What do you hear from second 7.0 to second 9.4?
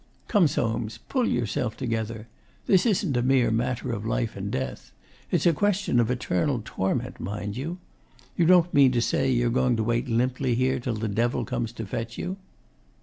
mind you! You don't mean to say